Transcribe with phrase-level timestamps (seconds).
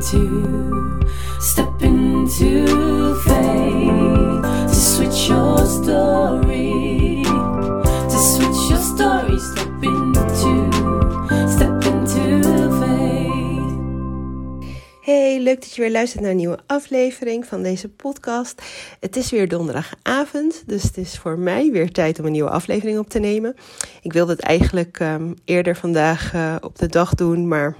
[0.00, 0.98] into,
[1.40, 7.22] step into faith to switch your story,
[8.08, 10.70] to switch your story, step into,
[11.48, 12.60] step into.
[15.00, 18.62] Hey, leuk dat je weer luistert naar een nieuwe aflevering van deze podcast.
[19.00, 22.98] Het is weer donderdagavond, dus het is voor mij weer tijd om een nieuwe aflevering
[22.98, 23.54] op te nemen.
[24.02, 27.76] Ik wilde het eigenlijk ehm, eerder vandaag eh, op de dag doen, maar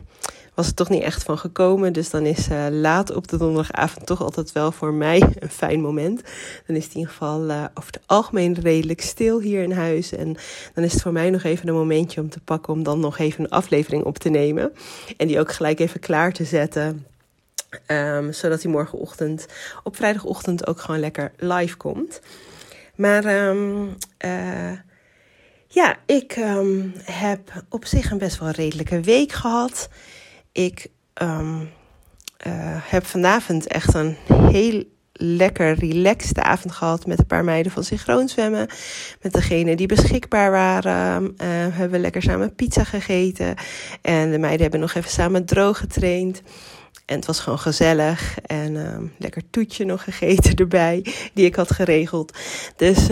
[0.60, 1.92] was het toch niet echt van gekomen.
[1.92, 5.80] Dus dan is uh, laat op de donderdagavond toch altijd wel voor mij een fijn
[5.80, 6.22] moment.
[6.66, 10.12] Dan is het in ieder geval uh, over het algemeen redelijk stil hier in huis.
[10.12, 10.36] En
[10.74, 13.18] dan is het voor mij nog even een momentje om te pakken om dan nog
[13.18, 14.72] even een aflevering op te nemen.
[15.16, 17.06] En die ook gelijk even klaar te zetten.
[17.86, 19.46] Um, zodat hij morgenochtend
[19.82, 22.20] op vrijdagochtend ook gewoon lekker live komt.
[22.94, 23.96] Maar um,
[25.66, 29.88] ja, ik um, heb op zich een best wel redelijke week gehad.
[30.52, 30.86] Ik
[32.46, 37.84] uh, heb vanavond echt een heel lekker relaxed avond gehad met een paar meiden van
[37.84, 38.68] synchroon zwemmen.
[39.22, 43.54] Met degene die beschikbaar waren uh, hebben we lekker samen pizza gegeten.
[44.02, 46.42] En de meiden hebben nog even samen droog getraind.
[47.06, 48.38] En het was gewoon gezellig.
[48.40, 52.38] En uh, lekker toetje nog gegeten erbij, die ik had geregeld.
[52.76, 53.06] Dus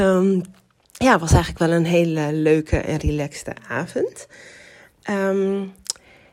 [0.93, 4.27] ja, het was eigenlijk wel een hele leuke en relaxte avond.
[5.11, 5.73] Um,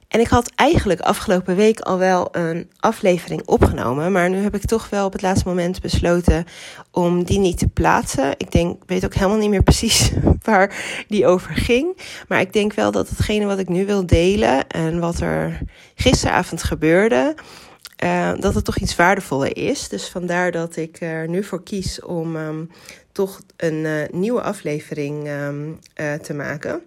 [0.07, 4.11] en ik had eigenlijk afgelopen week al wel een aflevering opgenomen.
[4.11, 6.45] Maar nu heb ik toch wel op het laatste moment besloten
[6.91, 8.31] om die niet te plaatsen.
[8.37, 10.11] Ik denk, weet ook helemaal niet meer precies
[10.41, 10.75] waar
[11.07, 11.97] die over ging.
[12.27, 15.59] Maar ik denk wel dat hetgene wat ik nu wil delen en wat er
[15.95, 17.35] gisteravond gebeurde.
[18.03, 19.89] Uh, dat het toch iets waardevoller is.
[19.89, 22.71] Dus vandaar dat ik er nu voor kies om um,
[23.11, 26.81] toch een uh, nieuwe aflevering um, uh, te maken.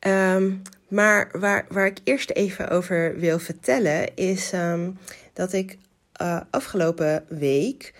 [0.00, 0.62] Um,
[0.94, 4.98] maar waar, waar ik eerst even over wil vertellen is um,
[5.32, 5.78] dat ik
[6.22, 7.94] uh, afgelopen week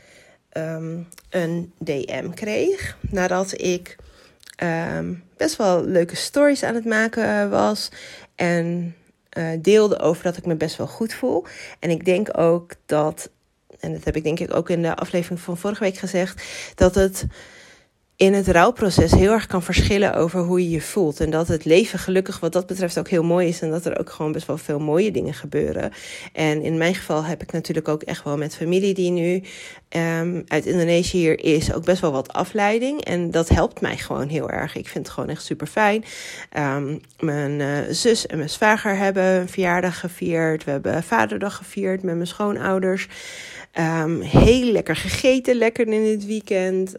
[0.52, 2.96] um, een DM kreeg.
[3.00, 3.96] Nadat ik
[4.62, 7.88] um, best wel leuke stories aan het maken was.
[8.34, 8.94] En
[9.38, 11.44] uh, deelde over dat ik me best wel goed voel.
[11.78, 13.30] En ik denk ook dat,
[13.80, 16.94] en dat heb ik denk ik ook in de aflevering van vorige week gezegd, dat
[16.94, 17.26] het
[18.16, 21.20] in het rouwproces heel erg kan verschillen over hoe je je voelt.
[21.20, 23.60] En dat het leven gelukkig wat dat betreft ook heel mooi is.
[23.60, 25.92] En dat er ook gewoon best wel veel mooie dingen gebeuren.
[26.32, 29.42] En in mijn geval heb ik natuurlijk ook echt wel met familie die nu
[29.96, 33.00] um, uit Indonesië hier is, ook best wel wat afleiding.
[33.00, 34.76] En dat helpt mij gewoon heel erg.
[34.76, 36.04] Ik vind het gewoon echt super fijn.
[36.58, 40.64] Um, mijn uh, zus en mijn zwager hebben een verjaardag gevierd.
[40.64, 43.08] We hebben vaderdag gevierd met mijn schoonouders.
[43.78, 46.96] Um, heel lekker gegeten, lekker in het weekend.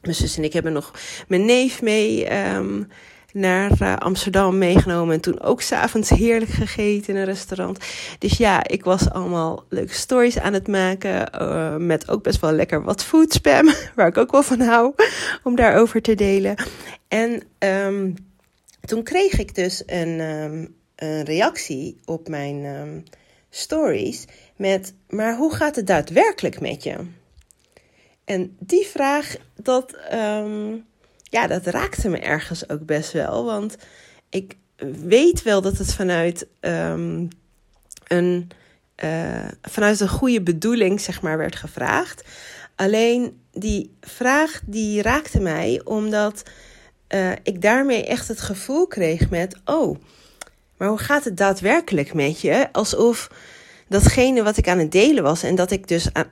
[0.00, 0.94] Mijn zus en ik hebben nog
[1.28, 2.88] mijn neef mee um,
[3.32, 5.14] naar uh, Amsterdam meegenomen.
[5.14, 7.78] En toen ook s'avonds heerlijk gegeten in een restaurant.
[8.18, 11.28] Dus ja, ik was allemaal leuke stories aan het maken.
[11.40, 13.70] Uh, met ook best wel lekker wat foodspam.
[13.96, 14.94] Waar ik ook wel van hou.
[15.42, 16.54] Om daarover te delen.
[17.08, 18.14] En um,
[18.80, 23.04] toen kreeg ik dus een, um, een reactie op mijn
[23.50, 24.24] stories.
[24.56, 26.96] Met, maar hoe gaat het daadwerkelijk met je?
[28.30, 30.84] En die vraag, dat, um,
[31.22, 33.44] ja, dat raakte me ergens ook best wel.
[33.44, 33.76] Want
[34.28, 34.56] ik
[35.06, 37.28] weet wel dat het vanuit um,
[38.06, 38.50] een,
[39.04, 42.24] uh, vanuit een goede bedoeling, zeg maar, werd gevraagd.
[42.76, 46.42] Alleen die vraag die raakte mij omdat
[47.08, 49.98] uh, ik daarmee echt het gevoel kreeg met: oh,
[50.76, 52.68] maar hoe gaat het daadwerkelijk met je?
[52.72, 53.30] Alsof
[53.88, 56.30] datgene wat ik aan het delen was en dat ik dus aan,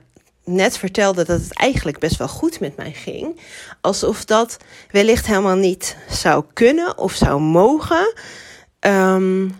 [0.49, 3.39] net vertelde dat het eigenlijk best wel goed met mij ging.
[3.81, 4.57] Alsof dat
[4.91, 8.13] wellicht helemaal niet zou kunnen of zou mogen.
[8.79, 9.55] Um,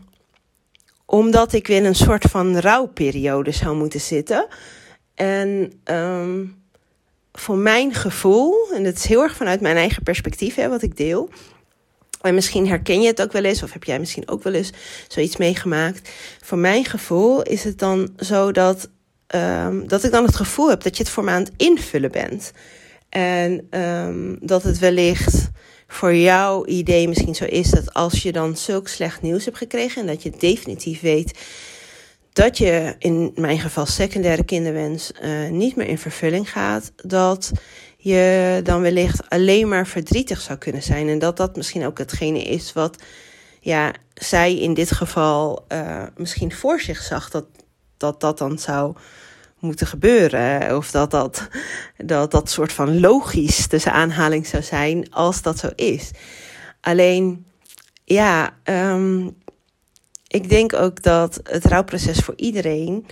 [1.05, 4.47] omdat ik weer een soort van rouwperiode zou moeten zitten.
[5.15, 6.63] En um,
[7.31, 10.97] voor mijn gevoel, en het is heel erg vanuit mijn eigen perspectief hè, wat ik
[10.97, 11.29] deel.
[12.21, 14.71] En misschien herken je het ook wel eens, of heb jij misschien ook wel eens
[15.07, 16.09] zoiets meegemaakt.
[16.41, 18.89] Voor mijn gevoel is het dan zo dat
[19.35, 22.11] um, dat ik dan het gevoel heb dat je het voor me aan het invullen
[22.11, 22.51] bent.
[23.09, 25.49] En um, dat het wellicht
[25.87, 30.01] voor jouw idee misschien zo is dat als je dan zulk slecht nieuws hebt gekregen
[30.01, 31.39] en dat je definitief weet
[32.33, 37.51] dat je in mijn geval secundaire kinderwens uh, niet meer in vervulling gaat, dat
[37.97, 41.09] je dan wellicht alleen maar verdrietig zou kunnen zijn.
[41.09, 43.03] En dat dat misschien ook hetgene is wat
[43.59, 47.45] ja, zij in dit geval uh, misschien voor zich zag dat
[47.99, 48.95] dat dat dan zou
[49.59, 50.77] moeten gebeuren.
[50.77, 51.47] Of dat dat,
[51.97, 56.11] dat dat soort van logisch tussen aanhaling zou zijn als dat zo is.
[56.81, 57.45] Alleen,
[58.03, 59.37] ja, um,
[60.27, 63.05] ik denk ook dat het rouwproces voor iedereen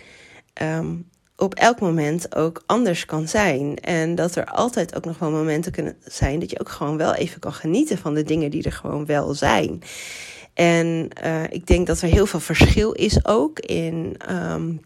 [0.54, 0.96] ehm,
[1.36, 3.76] op elk moment ook anders kan zijn.
[3.76, 7.14] En dat er altijd ook nog wel momenten kunnen zijn dat je ook gewoon wel
[7.14, 9.82] even kan genieten van de dingen die er gewoon wel zijn.
[10.58, 14.18] En uh, ik denk dat er heel veel verschil is ook in.
[14.30, 14.82] Um,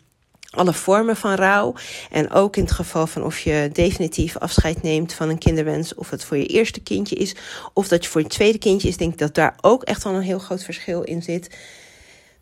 [0.50, 1.74] alle vormen van rouw.
[2.10, 6.10] En ook in het geval van of je definitief afscheid neemt van een kinderwens, of
[6.10, 7.36] het voor je eerste kindje is,
[7.74, 10.14] of dat je voor je tweede kindje is, denk ik dat daar ook echt wel
[10.14, 11.58] een heel groot verschil in zit.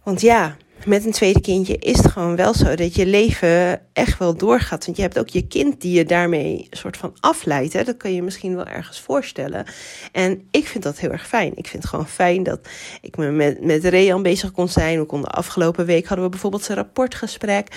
[0.03, 4.17] Want ja, met een tweede kindje is het gewoon wel zo dat je leven echt
[4.17, 4.85] wel doorgaat.
[4.85, 7.73] Want je hebt ook je kind die je daarmee soort van afleidt.
[7.73, 7.83] Hè?
[7.83, 9.65] Dat kun je misschien wel ergens voorstellen.
[10.11, 11.51] En ik vind dat heel erg fijn.
[11.55, 12.59] Ik vind het gewoon fijn dat
[13.01, 14.99] ik me met, met Rean bezig kon zijn.
[14.99, 17.67] Ook de afgelopen week hadden we bijvoorbeeld een rapportgesprek.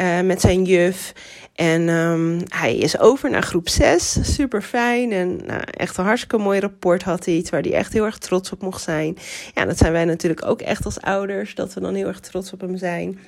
[0.00, 1.12] Uh, met zijn juf.
[1.54, 4.34] En um, hij is over naar groep 6.
[4.34, 5.12] Super fijn.
[5.12, 7.46] En nou, echt een hartstikke mooi rapport had hij.
[7.50, 9.18] Waar hij echt heel erg trots op mocht zijn.
[9.54, 11.54] Ja, dat zijn wij natuurlijk ook echt als ouders.
[11.54, 13.18] Dat we dan heel erg trots op hem zijn.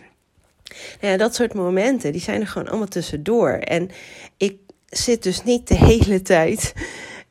[1.01, 3.51] Nou ja, dat soort momenten, die zijn er gewoon allemaal tussendoor.
[3.51, 3.91] En
[4.37, 4.57] ik
[4.89, 6.73] zit dus niet de hele tijd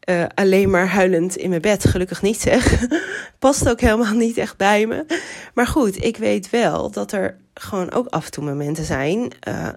[0.10, 1.86] uh, alleen maar huilend in mijn bed.
[1.86, 2.88] Gelukkig niet zeg.
[3.40, 5.06] Past ook helemaal niet echt bij me.
[5.54, 9.68] Maar goed, ik weet wel dat er gewoon ook af en toe momenten zijn uh,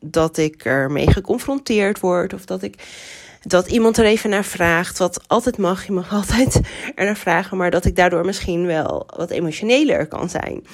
[0.00, 2.34] dat ik ermee geconfronteerd word.
[2.34, 2.74] Of dat ik
[3.42, 4.98] dat iemand er even naar vraagt.
[4.98, 6.60] Wat altijd mag, je mag altijd
[6.94, 7.56] er naar vragen.
[7.56, 10.64] Maar dat ik daardoor misschien wel wat emotioneler kan zijn.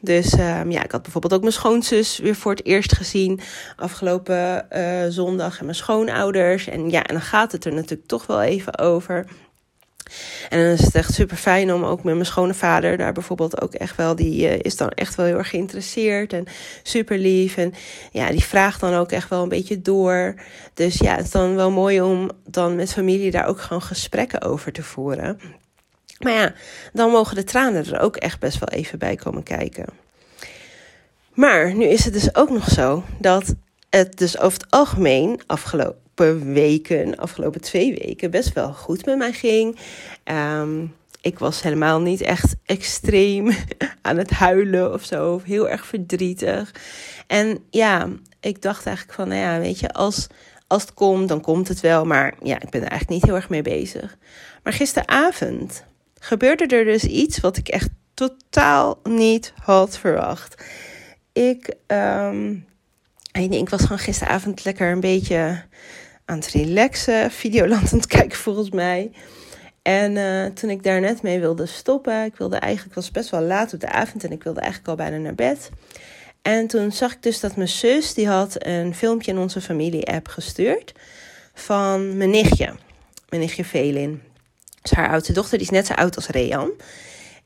[0.00, 3.40] Dus um, ja, ik had bijvoorbeeld ook mijn schoonzus weer voor het eerst gezien
[3.76, 5.58] afgelopen uh, zondag.
[5.58, 6.68] En mijn schoonouders.
[6.68, 9.26] En ja, en dan gaat het er natuurlijk toch wel even over.
[10.48, 13.60] En dan is het echt super fijn om ook met mijn schone vader daar bijvoorbeeld
[13.60, 16.44] ook echt wel, die uh, is dan echt wel heel erg geïnteresseerd en
[16.82, 17.56] super lief.
[17.56, 17.74] En
[18.10, 20.34] ja, die vraagt dan ook echt wel een beetje door.
[20.74, 24.42] Dus ja, het is dan wel mooi om dan met familie daar ook gewoon gesprekken
[24.42, 25.40] over te voeren.
[26.20, 26.52] Maar ja,
[26.92, 29.86] dan mogen de tranen er ook echt best wel even bij komen kijken.
[31.34, 33.54] Maar nu is het dus ook nog zo dat
[33.90, 39.32] het dus over het algemeen afgelopen weken, afgelopen twee weken, best wel goed met mij
[39.32, 39.78] ging.
[40.24, 43.50] Um, ik was helemaal niet echt extreem
[44.02, 46.74] aan het huilen of zo, of heel erg verdrietig.
[47.26, 48.08] En ja,
[48.40, 50.26] ik dacht eigenlijk van, nou ja, weet je, als,
[50.66, 52.04] als het komt, dan komt het wel.
[52.04, 54.16] Maar ja, ik ben er eigenlijk niet heel erg mee bezig.
[54.62, 55.84] Maar gisteravond
[56.20, 60.64] gebeurde er dus iets wat ik echt totaal niet had verwacht.
[61.32, 62.66] Ik, um,
[63.32, 65.62] ik was gewoon gisteravond lekker een beetje
[66.24, 69.10] aan het relaxen, Videoland aan het kijken volgens mij.
[69.82, 73.40] En uh, toen ik daar net mee wilde stoppen, ik wilde eigenlijk, was best wel
[73.40, 75.70] laat op de avond en ik wilde eigenlijk al bijna naar bed.
[76.42, 80.28] En toen zag ik dus dat mijn zus, die had een filmpje in onze familie-app
[80.28, 80.92] gestuurd
[81.54, 82.74] van mijn nichtje,
[83.28, 84.22] mijn nichtje Velin.
[84.82, 86.70] Dus haar oudste dochter, die is net zo oud als Rean.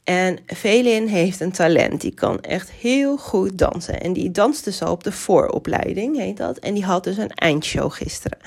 [0.04, 2.00] En Velin heeft een talent.
[2.00, 4.00] Die kan echt heel goed dansen.
[4.00, 6.58] En die danste al op de vooropleiding, heet dat.
[6.58, 8.38] En die had dus een eindshow gisteren.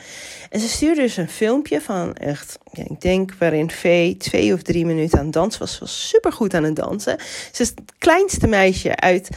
[0.49, 4.85] En ze stuurde dus een filmpje van echt, ik denk waarin V twee of drie
[4.85, 5.73] minuten aan dansen was.
[5.73, 7.17] Ze was super goed aan het dansen.
[7.51, 9.29] Ze is het kleinste meisje uit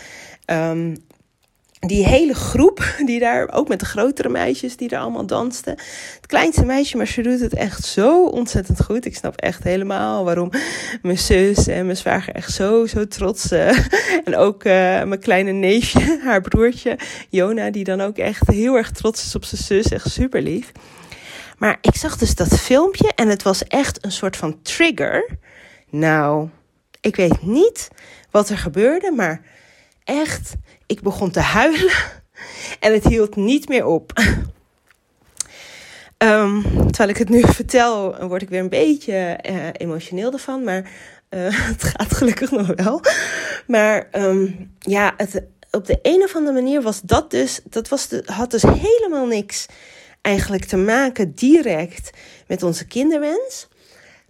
[0.47, 0.97] um,
[1.81, 5.73] die hele groep die daar, ook met de grotere meisjes die daar allemaal dansten.
[6.17, 9.05] Het kleinste meisje, maar ze doet het echt zo ontzettend goed.
[9.05, 10.51] Ik snap echt helemaal waarom
[11.03, 13.53] mijn zus en mijn zwager echt zo, zo trots.
[13.53, 13.79] Uh,
[14.27, 14.73] en ook uh,
[15.03, 16.99] mijn kleine neefje, haar broertje,
[17.29, 19.93] Jona, die dan ook echt heel erg trots is op zijn zus.
[19.93, 20.73] Echt super lief.
[21.59, 25.29] Maar ik zag dus dat filmpje en het was echt een soort van trigger.
[25.91, 26.49] Nou,
[27.01, 27.89] ik weet niet
[28.31, 29.43] wat er gebeurde, maar
[30.11, 30.55] echt
[30.87, 31.93] ik begon te huilen
[32.81, 34.13] en het hield niet meer op.
[36.19, 40.65] Um, terwijl ik het nu vertel, word ik weer een beetje uh, emotioneel ervan.
[40.65, 40.91] Maar
[41.31, 43.01] uh, het gaat gelukkig nog wel.
[43.67, 47.61] Maar um, ja, het, op de een of andere manier was dat dus.
[47.65, 49.67] Dat was had dus helemaal niks
[50.21, 52.11] eigenlijk te maken direct
[52.47, 53.69] met onze kinderwens.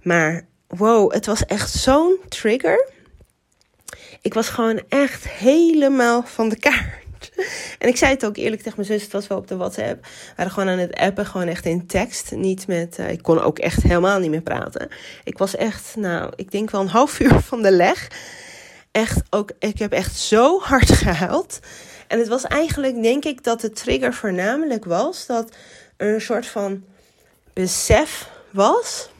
[0.02, 2.88] Maar wow, het was echt zo'n trigger
[4.20, 6.98] ik was gewoon echt helemaal van de kaart.
[7.78, 10.04] En ik zei het ook eerlijk tegen mijn zus, het was wel op de WhatsApp.
[10.04, 12.30] We waren gewoon aan het appen, gewoon echt in tekst.
[12.30, 14.88] Niet met, uh, ik kon ook echt helemaal niet meer praten.
[15.24, 18.10] Ik was echt, nou, ik denk wel een half uur van de leg.
[18.90, 21.60] Echt ook, ik heb echt zo hard gehuild.
[22.06, 25.56] En het was eigenlijk, denk ik, dat de trigger voornamelijk was dat
[25.96, 26.84] er een soort van
[27.52, 29.10] besef was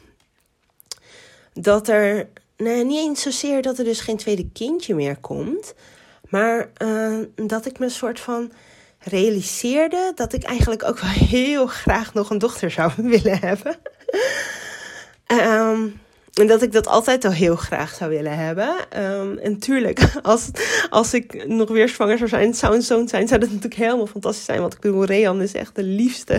[1.53, 2.27] dat er
[2.61, 5.73] nee, niet eens zozeer dat er dus geen tweede kindje meer komt.
[6.29, 8.51] Maar uh, dat ik me een soort van
[8.99, 13.77] realiseerde dat ik eigenlijk ook wel heel graag nog een dochter zou willen hebben.
[15.27, 15.99] um,
[16.33, 18.75] En dat ik dat altijd al heel graag zou willen hebben.
[18.97, 20.49] Um, en tuurlijk, als,
[20.89, 24.07] als ik nog weer zwanger zou zijn, zou een zoon zijn, zou dat natuurlijk helemaal
[24.07, 24.59] fantastisch zijn.
[24.59, 26.33] Want ik bedoel, Rean is echt de liefste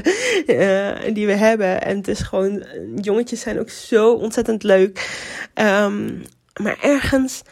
[0.47, 1.83] uh, die we hebben.
[1.83, 5.21] En het is gewoon, jongetjes zijn ook zo ontzettend leuk.
[5.55, 6.23] Um,
[6.63, 7.43] maar ergens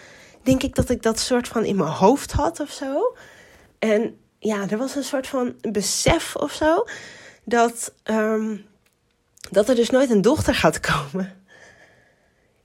[0.43, 3.17] denk ik dat ik dat soort van in mijn hoofd had of zo.
[3.79, 6.85] En ja, er was een soort van besef of zo.
[7.45, 8.65] Dat, um,
[9.51, 11.40] dat er dus nooit een dochter gaat komen.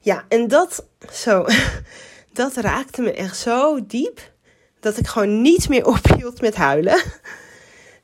[0.05, 1.45] Ja, en dat, zo,
[2.33, 4.31] dat raakte me echt zo diep.
[4.79, 7.01] Dat ik gewoon niet meer ophield met huilen.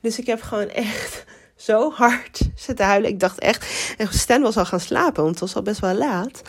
[0.00, 1.24] Dus ik heb gewoon echt
[1.66, 3.10] zo hard zitten huilen.
[3.10, 5.94] Ik dacht echt, en Stan was al gaan slapen, want het was al best wel
[5.94, 6.42] laat.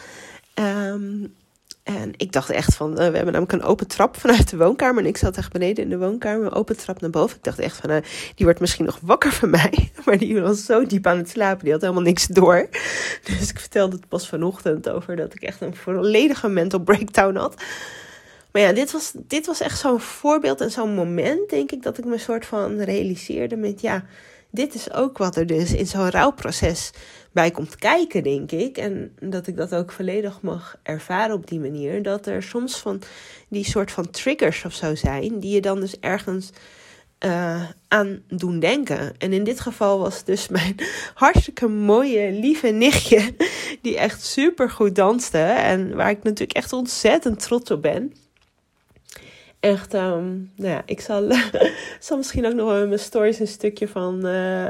[0.56, 1.36] Um,
[1.84, 5.04] en ik dacht echt van, uh, we hebben namelijk een open trap vanuit de woonkamer.
[5.04, 7.38] En ik zat echt beneden in de woonkamer, open trap naar boven.
[7.38, 7.98] Ik dacht echt van, uh,
[8.36, 9.92] die wordt misschien nog wakker van mij.
[10.06, 12.70] Maar die was zo diep aan het slapen, die had helemaal niks door.
[13.40, 17.62] Dus ik vertelde het pas vanochtend over dat ik echt een volledige mental breakdown had.
[18.52, 21.98] Maar ja, dit was, dit was echt zo'n voorbeeld en zo'n moment, denk ik, dat
[21.98, 24.06] ik me soort van realiseerde met, ja,
[24.52, 26.92] dit is ook wat er dus in zo'n rouwproces
[27.34, 28.78] bij komt kijken, denk ik.
[28.78, 32.04] En dat ik dat ook volledig mag ervaren op die manier.
[32.04, 33.02] Dat er soms van
[33.50, 36.50] die soort van triggers of zo zijn, die je dan dus ergens
[37.26, 39.14] uh, aan doen denken.
[39.18, 40.76] En in dit geval was dus mijn
[41.14, 43.36] hartstikke mooie, lieve nichtje,
[43.82, 45.38] die echt super goed danste.
[45.38, 48.14] En waar ik natuurlijk echt ontzettend trots op ben
[49.64, 51.32] echt, um, nou ja, ik zal,
[52.00, 54.70] zal misschien ook nog wel mijn stories een stukje van uh, uh,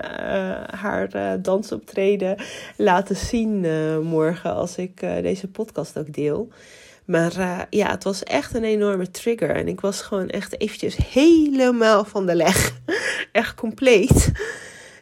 [0.67, 2.35] haar uh, dansoptreden
[2.77, 3.62] laten zien
[4.03, 6.50] morgen als ik deze podcast ook deel.
[7.05, 9.50] Maar ja, het was echt een enorme trigger.
[9.50, 12.71] En ik was gewoon echt eventjes helemaal van de leg.
[13.31, 14.31] echt compleet.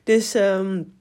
[0.03, 0.93] Dus um,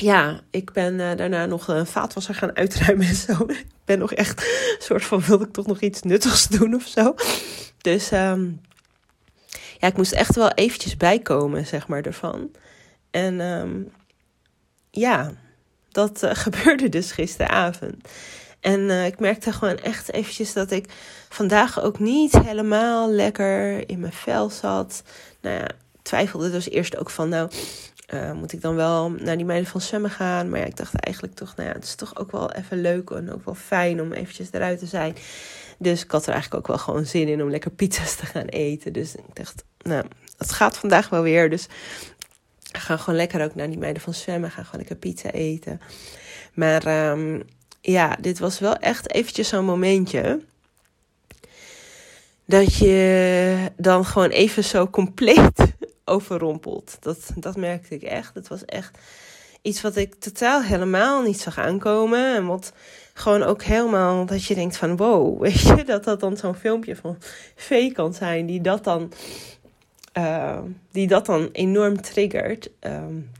[0.00, 3.32] ja, ik ben daarna nog een vaatwasser gaan uitruimen en zo.
[3.48, 6.86] ik ben nog echt een soort van, wilde ik toch nog iets nuttigs doen of
[6.86, 7.14] zo.
[7.78, 8.60] Dus um,
[9.78, 12.50] ja, ik moest echt wel eventjes bijkomen, zeg maar, ervan.
[13.10, 13.92] En um,
[14.90, 15.32] ja,
[15.88, 18.08] dat uh, gebeurde dus gisteravond.
[18.60, 20.92] En ik merkte gewoon echt eventjes dat ik
[21.28, 25.02] vandaag ook niet helemaal lekker in mijn vel zat.
[25.40, 25.68] Nou ja,
[26.02, 27.50] twijfelde dus eerst ook van, nou,
[28.14, 30.48] uh, moet ik dan wel naar die meiden van zwemmen gaan?
[30.48, 33.10] Maar ja, ik dacht eigenlijk toch, nou ja, het is toch ook wel even leuk
[33.10, 35.16] en ook wel fijn om eventjes eruit te zijn.
[35.78, 38.46] Dus ik had er eigenlijk ook wel gewoon zin in om lekker pizza's te gaan
[38.46, 38.92] eten.
[38.92, 40.04] Dus ik dacht, nou,
[40.38, 41.50] het gaat vandaag wel weer.
[41.50, 41.66] Dus
[42.72, 44.50] we gaan gewoon lekker ook naar die meiden van zwemmen.
[44.50, 45.80] Gaan gewoon lekker pizza eten.
[46.54, 47.42] Maar um,
[47.80, 50.40] ja, dit was wel echt eventjes zo'n momentje.
[52.44, 55.76] Dat je dan gewoon even zo compleet
[56.08, 56.96] overrompelt.
[57.00, 58.34] Dat, dat merkte ik echt.
[58.34, 58.98] Het was echt
[59.62, 62.34] iets wat ik totaal helemaal niet zag aankomen.
[62.34, 62.72] En wat
[63.14, 66.96] gewoon ook helemaal dat je denkt van wow, weet je, dat dat dan zo'n filmpje
[66.96, 67.18] van
[67.54, 69.12] V kan zijn die dat dan,
[70.18, 70.58] uh,
[70.92, 72.70] die dat dan enorm triggert.
[72.80, 73.30] Um,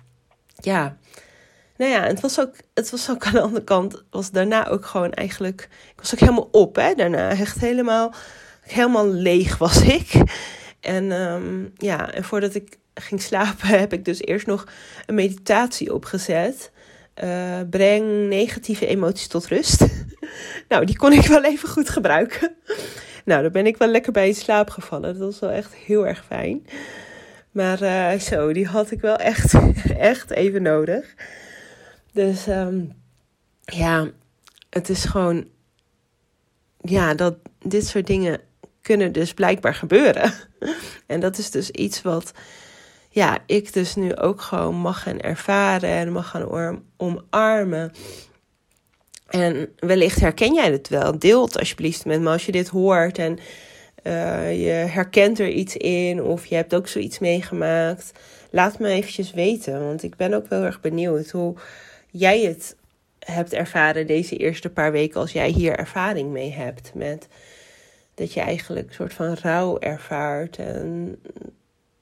[0.60, 0.96] ja,
[1.76, 4.87] nou ja, het was ook, het was ook aan de andere kant, was daarna ook
[4.87, 8.14] gewoon eigenlijk, ik was ook helemaal op, hè, daarna echt helemaal,
[8.60, 10.12] helemaal leeg was ik.
[10.80, 14.66] En um, ja, en voordat ik ging slapen heb ik dus eerst nog
[15.06, 16.70] een meditatie opgezet.
[17.25, 19.87] Uh, breng negatieve emoties tot rust.
[20.68, 22.54] nou, die kon ik wel even goed gebruiken.
[23.25, 25.18] nou, daar ben ik wel lekker bij in slaap gevallen.
[25.18, 26.66] Dat was wel echt heel erg fijn.
[27.50, 29.54] Maar uh, zo, die had ik wel echt,
[29.99, 31.14] echt even nodig.
[32.12, 32.92] Dus um,
[33.64, 34.11] ja,
[34.70, 35.49] het is gewoon.
[36.80, 38.40] Ja, dat dit soort dingen
[38.88, 40.33] kunnen dus blijkbaar gebeuren.
[41.07, 42.33] en dat is dus iets wat
[43.11, 47.92] ja, ik dus nu ook gewoon mag gaan ervaren en mag gaan omarmen.
[49.28, 51.18] En wellicht herken jij het wel.
[51.18, 53.38] Deel het alsjeblieft met me als je dit hoort en
[54.02, 58.12] uh, je herkent er iets in of je hebt ook zoiets meegemaakt.
[58.50, 61.54] Laat me eventjes weten, want ik ben ook wel erg benieuwd hoe
[62.11, 62.76] jij het
[63.18, 67.28] hebt ervaren deze eerste paar weken als jij hier ervaring mee hebt met
[68.18, 71.20] dat je eigenlijk een soort van rouw ervaart en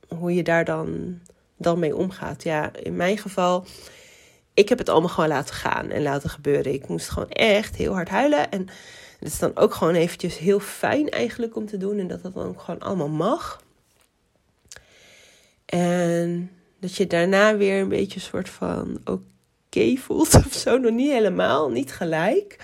[0.08, 1.18] hoe je daar dan,
[1.56, 2.42] dan mee omgaat.
[2.42, 3.64] Ja, in mijn geval,
[4.54, 6.72] ik heb het allemaal gewoon laten gaan en laten gebeuren.
[6.72, 8.50] Ik moest gewoon echt heel hard huilen.
[8.50, 8.66] En
[9.18, 11.98] het is dan ook gewoon eventjes heel fijn eigenlijk om te doen.
[11.98, 13.62] En dat dat dan ook gewoon allemaal mag.
[15.66, 20.78] En dat je daarna weer een beetje een soort van oké voelt of zo.
[20.78, 22.56] Nog niet helemaal, niet gelijk.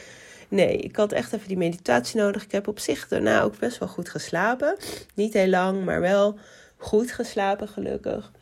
[0.53, 2.43] Nee, ik had echt even die meditatie nodig.
[2.45, 4.77] Ik heb op zich daarna ook best wel goed geslapen.
[5.15, 6.39] Niet heel lang, maar wel
[6.77, 8.33] goed geslapen, gelukkig.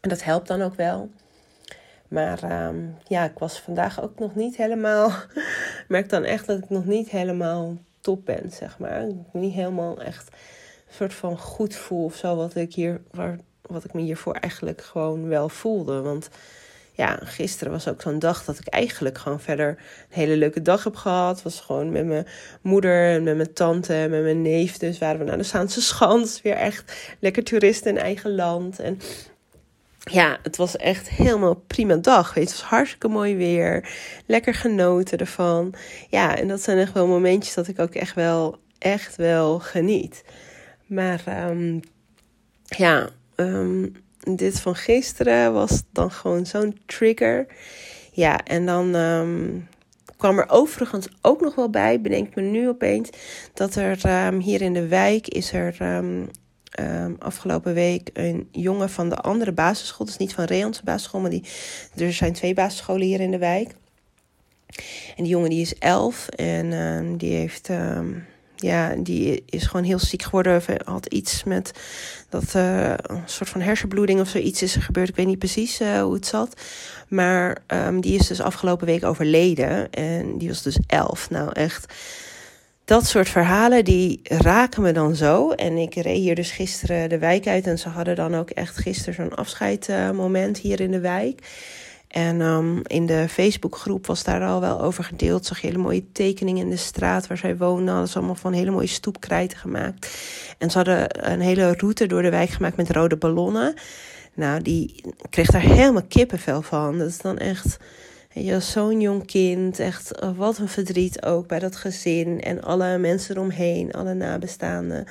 [0.00, 1.10] En dat helpt dan ook wel.
[2.08, 5.08] Maar ehm, ja, ik was vandaag ook nog niet helemaal.
[5.08, 9.06] Ik merk dan echt dat ik nog niet helemaal top ben, zeg maar.
[9.32, 12.36] Niet helemaal echt een soort van goed voel of zo.
[12.36, 16.00] Wat ik, hier, waar, wat ik me hiervoor eigenlijk gewoon wel voelde.
[16.00, 16.28] Want
[16.94, 19.76] ja, gisteren was ook zo'n dag dat ik eigenlijk gewoon verder een
[20.08, 21.42] hele leuke dag heb gehad.
[21.42, 22.26] Was gewoon met mijn
[22.62, 24.76] moeder en met mijn tante en met mijn neef.
[24.76, 26.42] Dus waren we naar de Zaanse Schans.
[26.42, 28.78] Weer echt lekker toeristen in eigen land.
[28.78, 29.00] En
[29.98, 32.34] ja, het was echt helemaal prima dag.
[32.34, 33.88] Weet, het was hartstikke mooi weer.
[34.26, 35.74] Lekker genoten ervan.
[36.08, 40.24] Ja, en dat zijn echt wel momentjes dat ik ook echt wel, echt wel geniet.
[40.86, 41.80] Maar um,
[42.64, 43.92] ja, um,
[44.30, 47.46] dit van gisteren was dan gewoon zo'n trigger.
[48.12, 49.68] Ja, en dan um,
[50.16, 53.10] kwam er overigens ook nog wel bij, bedenk me nu opeens,
[53.54, 56.28] dat er um, hier in de wijk is er um,
[57.18, 61.44] afgelopen week een jongen van de andere basisschool, dus niet van Reonse basisschool, maar die,
[61.96, 63.74] er zijn twee basisscholen hier in de wijk.
[65.16, 67.68] En die jongen die is elf en die heeft
[68.62, 70.56] ja, die is gewoon heel ziek geworden.
[70.56, 71.72] Of had iets met
[72.28, 75.08] dat uh, een soort van hersenbloeding of zoiets is er gebeurd.
[75.08, 76.60] Ik weet niet precies uh, hoe het zat.
[77.08, 79.90] Maar um, die is dus afgelopen week overleden.
[79.90, 81.30] En die was dus elf.
[81.30, 81.94] Nou, echt.
[82.84, 85.50] Dat soort verhalen die raken me dan zo.
[85.50, 87.66] En ik reed hier dus gisteren de wijk uit.
[87.66, 91.40] En ze hadden dan ook echt gisteren zo'n afscheidmoment hier in de wijk.
[92.12, 95.46] En um, in de Facebookgroep was daar al wel over gedeeld.
[95.46, 97.88] Zag je hele mooie tekeningen in de straat waar zij woonden.
[97.88, 100.18] Hadden ze allemaal van hele mooie stoepkrijten gemaakt.
[100.58, 103.74] En ze hadden een hele route door de wijk gemaakt met rode ballonnen.
[104.34, 106.98] Nou, die kreeg daar helemaal kippenvel van.
[106.98, 107.76] Dat is dan echt...
[108.34, 112.98] Je zo'n jong kind, echt oh, wat een verdriet ook bij dat gezin en alle
[112.98, 115.06] mensen eromheen, alle nabestaanden.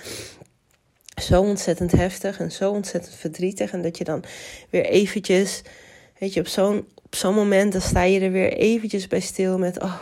[1.22, 3.72] Zo ontzettend heftig en zo ontzettend verdrietig.
[3.72, 4.24] En dat je dan
[4.70, 5.62] weer eventjes
[6.22, 9.82] Weet je, op zo'n zo'n moment dan sta je er weer eventjes bij stil met...
[9.82, 10.02] Oh,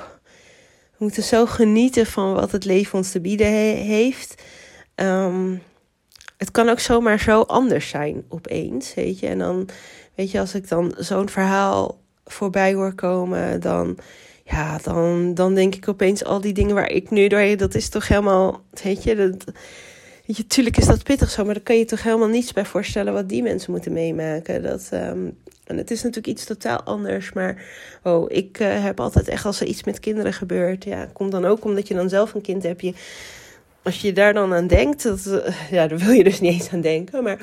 [0.91, 3.47] we moeten zo genieten van wat het leven ons te bieden
[3.77, 4.43] heeft.
[4.95, 5.61] Um,
[6.37, 9.27] het kan ook zomaar zo anders zijn opeens, weet je.
[9.27, 9.69] En dan,
[10.15, 13.61] weet je, als ik dan zo'n verhaal voorbij hoor komen...
[13.61, 13.97] dan,
[14.43, 17.57] ja, dan, dan denk ik opeens al die dingen waar ik nu doorheen...
[17.57, 19.15] dat is toch helemaal, weet je...
[19.15, 19.43] Dat,
[20.47, 23.29] Tuurlijk is dat pittig zo, maar daar kan je toch helemaal niets bij voorstellen wat
[23.29, 24.63] die mensen moeten meemaken.
[24.63, 27.63] Dat, um, en het is natuurlijk iets totaal anders, maar
[28.03, 31.45] oh, ik uh, heb altijd echt als er iets met kinderen gebeurt, ja, komt dan
[31.45, 32.81] ook omdat je dan zelf een kind hebt.
[32.81, 32.93] Je,
[33.83, 36.69] als je daar dan aan denkt, dat, uh, ja, daar wil je dus niet eens
[36.69, 37.39] aan denken, maar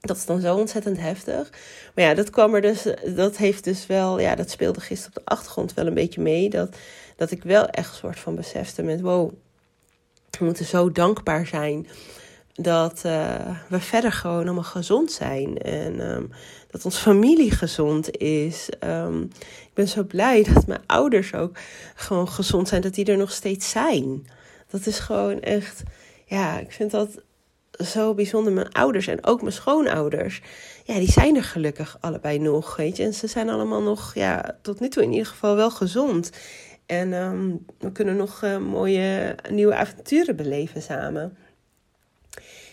[0.00, 1.50] dat is dan zo ontzettend heftig.
[1.94, 5.24] Maar ja, dat kwam er dus, dat heeft dus wel, ja, dat speelde gisteren op
[5.24, 6.50] de achtergrond wel een beetje mee.
[6.50, 6.76] Dat,
[7.16, 9.32] dat ik wel echt een soort van besefte met, wow,
[10.38, 11.86] we moeten zo dankbaar zijn
[12.56, 15.58] dat uh, we verder gewoon allemaal gezond zijn.
[15.58, 16.30] En um,
[16.70, 18.68] dat onze familie gezond is.
[18.84, 21.56] Um, ik ben zo blij dat mijn ouders ook
[21.94, 22.82] gewoon gezond zijn.
[22.82, 24.26] Dat die er nog steeds zijn.
[24.70, 25.82] Dat is gewoon echt.
[26.26, 27.08] Ja, ik vind dat
[27.84, 28.52] zo bijzonder.
[28.52, 30.42] Mijn ouders en ook mijn schoonouders.
[30.84, 32.76] Ja, die zijn er gelukkig allebei nog.
[32.76, 33.02] Weet je.
[33.02, 36.30] En ze zijn allemaal nog, ja, tot nu toe in ieder geval wel gezond.
[36.86, 41.36] En um, we kunnen nog uh, mooie nieuwe avonturen beleven samen.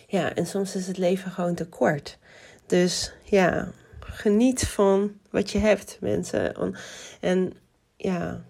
[0.08, 2.18] Ja, en soms is het leven gewoon te kort.
[2.66, 6.76] Dus ja, geniet van wat je hebt, mensen.
[7.20, 7.54] En
[7.96, 8.44] ja,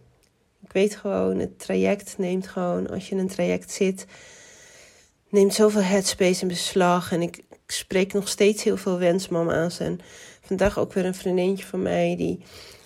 [0.64, 4.06] ik weet gewoon, het traject neemt gewoon, als je in een traject zit,
[5.30, 7.12] neemt zoveel headspace in beslag.
[7.12, 9.80] En ik, spreek nog steeds heel veel wensmama's.
[9.80, 10.00] En
[10.42, 12.40] vandaag ook weer een vriendinnetje van mij die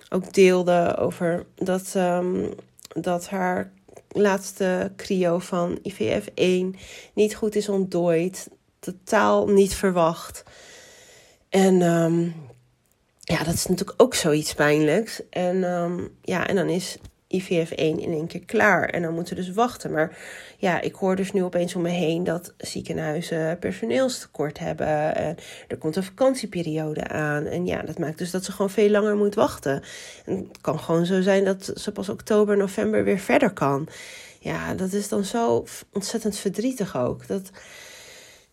[0.09, 2.49] ook deelde over dat, um,
[3.01, 3.71] dat haar
[4.09, 6.75] laatste cryo van IVF 1
[7.13, 8.49] niet goed is ontdooid.
[8.79, 10.43] Totaal niet verwacht.
[11.49, 12.35] En um,
[13.19, 15.21] ja, dat is natuurlijk ook zoiets pijnlijks.
[15.29, 18.89] En um, ja, en dan is IVF 1 in één keer klaar.
[18.89, 19.91] En dan moeten we dus wachten.
[19.91, 20.17] Maar
[20.59, 25.15] ja, ik hoor dus nu opeens om me heen dat ziekenhuizen personeelstekort hebben.
[25.15, 25.35] En
[25.67, 27.45] er komt een vakantieperiode aan.
[27.45, 29.83] En ja, dat maakt dus dat ze gewoon veel langer moet wachten.
[30.25, 33.87] En het kan gewoon zo zijn dat ze pas oktober, november weer verder kan.
[34.39, 37.27] Ja, dat is dan zo ontzettend verdrietig ook.
[37.27, 37.51] Dat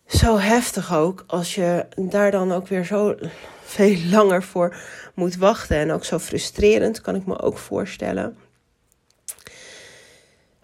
[0.05, 3.15] zo heftig ook als je daar dan ook weer zo
[3.63, 4.75] veel langer voor
[5.13, 5.77] moet wachten.
[5.77, 8.37] En ook zo frustrerend kan ik me ook voorstellen.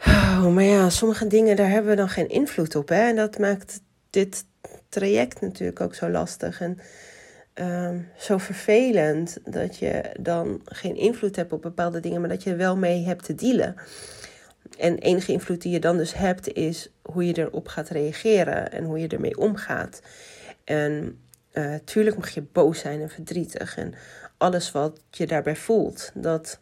[0.06, 2.90] Oh, maar ja, sommige dingen daar hebben we dan geen invloed op.
[2.90, 3.10] Hè?
[3.10, 4.46] En dat maakt dit
[4.90, 6.62] traject natuurlijk ook zo lastig.
[6.62, 6.80] En
[7.54, 12.52] um, zo vervelend dat je dan geen invloed hebt op bepaalde dingen, maar dat je
[12.52, 13.76] er wel mee hebt te dealen.
[14.78, 18.84] En enige invloed die je dan dus hebt, is hoe je erop gaat reageren en
[18.84, 20.02] hoe je ermee omgaat.
[20.64, 21.20] En
[21.54, 23.94] uh, tuurlijk mag je boos zijn en verdrietig en
[24.38, 26.12] alles wat je daarbij voelt.
[26.14, 26.60] Dat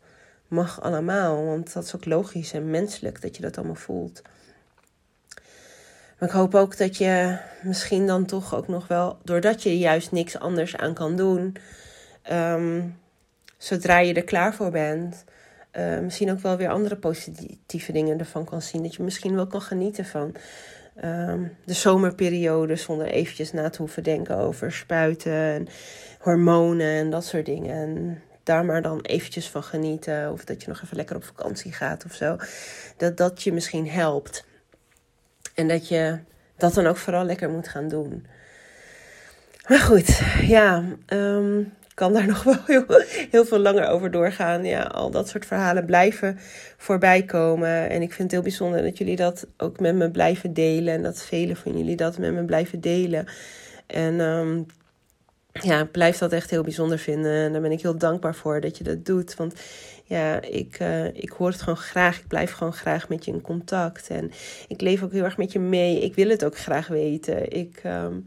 [0.49, 4.21] mag allemaal, want dat is ook logisch en menselijk dat je dat allemaal voelt.
[6.19, 10.11] Maar ik hoop ook dat je misschien dan toch ook nog wel, doordat je juist
[10.11, 11.55] niks anders aan kan doen,
[12.21, 12.81] ehm,
[13.57, 15.25] zodra je er klaar voor bent,
[15.77, 18.83] uh, misschien ook wel weer andere positieve dingen ervan kan zien.
[18.83, 20.35] Dat je misschien wel kan genieten van
[20.95, 25.67] ehm, de zomerperiode zonder eventjes na te hoeven denken over spuiten en
[26.19, 27.75] hormonen en dat soort dingen.
[27.75, 30.31] En daar maar dan eventjes van genieten.
[30.31, 32.37] Of dat je nog even lekker op vakantie gaat of zo.
[32.97, 34.45] Dat dat je misschien helpt.
[35.55, 36.19] En dat je
[36.57, 38.25] dat dan ook vooral lekker moet gaan doen.
[39.67, 42.85] Maar goed, ja, um, kan daar nog wel
[43.29, 44.65] heel, veel langer over doorgaan.
[44.65, 46.39] Ja, al dat soort verhalen blijven
[46.77, 47.89] voorbij komen.
[47.89, 50.93] En ik vind het heel bijzonder dat jullie dat ook met me blijven delen.
[50.93, 53.27] En dat velen van jullie dat met me blijven delen.
[53.87, 54.65] En um,
[55.51, 57.31] ja, ik blijf dat echt heel bijzonder vinden.
[57.31, 59.35] En daar ben ik heel dankbaar voor dat je dat doet.
[59.35, 59.53] Want
[60.03, 62.19] ja, ik, uh, ik hoor het gewoon graag.
[62.19, 64.09] Ik blijf gewoon graag met je in contact.
[64.09, 64.31] En
[64.67, 66.01] ik leef ook heel erg met je mee.
[66.01, 67.51] Ik wil het ook graag weten.
[67.51, 68.23] Ik, um,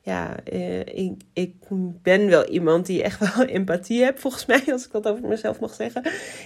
[0.00, 1.54] ja, uh, ik, ik
[2.02, 5.60] ben wel iemand die echt wel empathie heeft, volgens mij, als ik dat over mezelf
[5.60, 6.02] mag zeggen.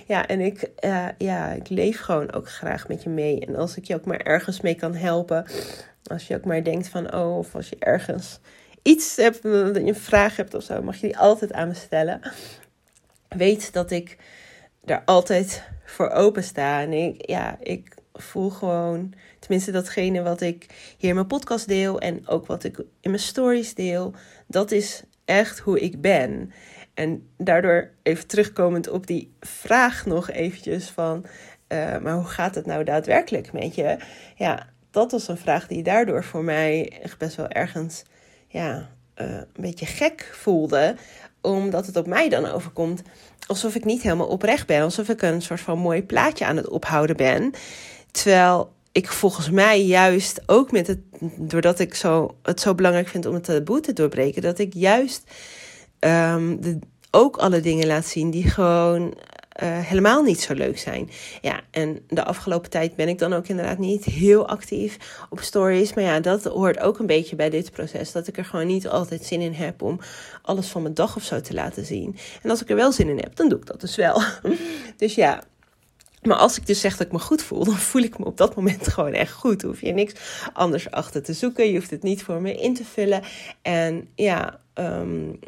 [0.06, 3.46] Ja, en ik, uh, ja, ik leef gewoon ook graag met je mee.
[3.46, 5.44] En als ik je ook maar ergens mee kan helpen.
[6.02, 8.40] Als je ook maar denkt van, oh, of als je ergens
[8.82, 12.20] iets hebt, een vraag hebt of zo, mag je die altijd aan me stellen.
[13.28, 14.16] Weet dat ik
[14.84, 16.80] er altijd voor open sta.
[16.80, 20.66] En ik, ja, ik voel gewoon, tenminste datgene wat ik
[20.98, 24.14] hier in mijn podcast deel en ook wat ik in mijn stories deel,
[24.46, 26.52] dat is echt hoe ik ben.
[26.94, 31.24] En daardoor even terugkomend op die vraag nog eventjes van,
[31.68, 33.96] uh, maar hoe gaat het nou daadwerkelijk met je?
[34.36, 38.02] Ja, dat was een vraag die daardoor voor mij echt best wel ergens
[38.50, 40.96] ja, uh, een beetje gek voelde.
[41.40, 43.02] Omdat het op mij dan overkomt
[43.46, 44.82] alsof ik niet helemaal oprecht ben.
[44.82, 47.52] Alsof ik een soort van mooi plaatje aan het ophouden ben.
[48.10, 50.98] Terwijl ik volgens mij juist ook met het,
[51.36, 55.30] doordat ik zo, het zo belangrijk vind om het taboe te doorbreken, dat ik juist
[56.00, 56.78] um, de,
[57.10, 59.14] ook alle dingen laat zien die gewoon
[59.62, 61.10] uh, helemaal niet zo leuk zijn.
[61.40, 64.96] Ja, en de afgelopen tijd ben ik dan ook inderdaad niet heel actief
[65.30, 65.94] op stories.
[65.94, 68.12] Maar ja, dat hoort ook een beetje bij dit proces.
[68.12, 70.00] Dat ik er gewoon niet altijd zin in heb om
[70.42, 72.16] alles van mijn dag of zo te laten zien.
[72.42, 74.22] En als ik er wel zin in heb, dan doe ik dat dus wel.
[74.96, 75.42] dus ja,
[76.22, 78.36] maar als ik dus zeg dat ik me goed voel, dan voel ik me op
[78.36, 79.62] dat moment gewoon echt goed.
[79.62, 80.14] Hoef je niks
[80.52, 81.66] anders achter te zoeken.
[81.66, 83.22] Je hoeft het niet voor me in te vullen.
[83.62, 85.38] En ja, um,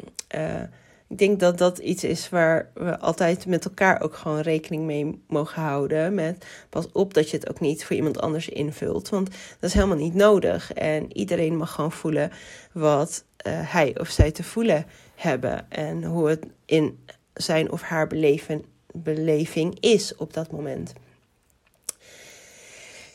[1.13, 5.21] ik denk dat dat iets is waar we altijd met elkaar ook gewoon rekening mee
[5.27, 6.13] mogen houden.
[6.13, 9.09] Met pas op dat je het ook niet voor iemand anders invult.
[9.09, 10.73] Want dat is helemaal niet nodig.
[10.73, 12.31] En iedereen mag gewoon voelen
[12.71, 15.71] wat uh, hij of zij te voelen hebben.
[15.71, 20.93] En hoe het in zijn of haar beleven, beleving is op dat moment.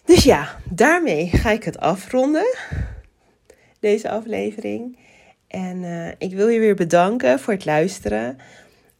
[0.05, 2.57] Dus ja, daarmee ga ik het afronden.
[3.81, 4.99] Deze aflevering.
[5.49, 8.39] En uh, ik wil je weer bedanken voor het luisteren.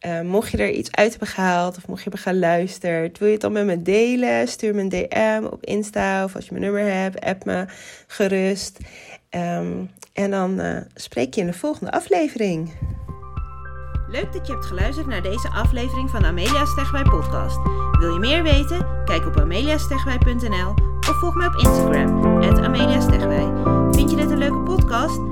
[0.05, 3.33] Uh, mocht je er iets uit hebben gehaald of mocht je hebben geluisterd, wil je
[3.33, 4.47] het dan met me delen?
[4.47, 7.65] Stuur me een DM op Insta of als je mijn nummer hebt, app me
[8.07, 8.77] gerust.
[9.29, 12.73] Um, en dan uh, spreek je in de volgende aflevering.
[14.07, 17.57] Leuk dat je hebt geluisterd naar deze aflevering van Amelia Stegwij podcast.
[17.99, 19.05] Wil je meer weten?
[19.05, 23.01] Kijk op ameliastegwij.nl of volg mij op Instagram, Amelia
[23.91, 25.28] Vind je dit een leuke podcast?